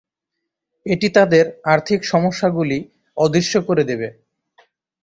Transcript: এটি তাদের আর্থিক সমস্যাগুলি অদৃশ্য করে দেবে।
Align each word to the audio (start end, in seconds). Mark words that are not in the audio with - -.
এটি 0.85 1.07
তাদের 1.09 1.43
আর্থিক 1.65 1.99
সমস্যাগুলি 2.03 2.77
অদৃশ্য 3.17 3.53
করে 3.67 3.83
দেবে। 3.83 4.07